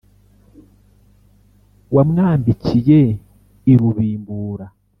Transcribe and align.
wa 1.95 2.03
mwambikiye 2.09 2.99
i 3.71 3.73
rubimbura. 3.79 4.65